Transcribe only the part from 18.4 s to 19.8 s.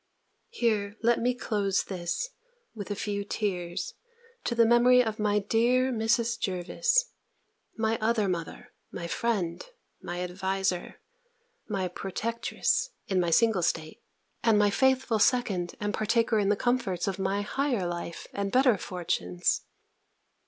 better fortunes!